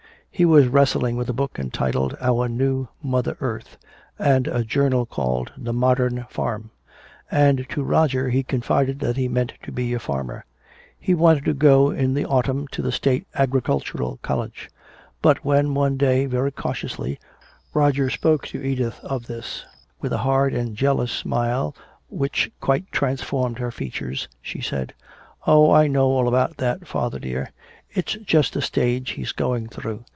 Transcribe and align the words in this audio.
He 0.33 0.45
was 0.45 0.65
wrestling 0.69 1.17
with 1.17 1.29
a 1.29 1.33
book 1.33 1.59
entitled 1.59 2.17
"Our 2.19 2.47
New 2.49 2.87
Mother 3.03 3.37
Earth" 3.41 3.77
and 4.17 4.47
a 4.47 4.63
journal 4.63 5.05
called 5.05 5.51
"The 5.55 5.73
Modern 5.73 6.25
Farm." 6.31 6.71
And 7.29 7.67
to 7.69 7.83
Roger 7.83 8.29
he 8.29 8.41
confided 8.41 8.99
that 9.01 9.17
he 9.17 9.27
meant 9.27 9.53
to 9.61 9.71
be 9.71 9.93
a 9.93 9.99
farmer. 9.99 10.45
He 10.99 11.13
wanted 11.13 11.45
to 11.45 11.53
go 11.53 11.91
in 11.91 12.15
the 12.15 12.25
autumn 12.25 12.67
to 12.69 12.81
the 12.81 12.91
State 12.93 13.27
Agricultural 13.35 14.17
College. 14.23 14.71
But 15.21 15.45
when 15.45 15.75
one 15.75 15.95
day, 15.95 16.25
very 16.25 16.51
cautiously, 16.51 17.19
Roger 17.71 18.09
spoke 18.09 18.47
to 18.47 18.63
Edith 18.65 18.99
of 19.03 19.27
this, 19.27 19.63
with 19.99 20.11
a 20.11 20.17
hard 20.25 20.55
and 20.55 20.75
jealous 20.75 21.11
smile 21.11 21.75
which 22.09 22.49
quite 22.59 22.91
transformed 22.91 23.59
her 23.59 23.69
features, 23.69 24.27
she 24.41 24.59
said, 24.61 24.95
"Oh, 25.45 25.69
I 25.71 25.85
know 25.85 26.07
all 26.07 26.27
about 26.27 26.57
that, 26.57 26.87
father 26.87 27.19
dear. 27.19 27.51
It's 27.91 28.13
just 28.13 28.55
a 28.55 28.61
stage 28.61 29.11
he's 29.11 29.33
going 29.33 29.67
through. 29.69 30.03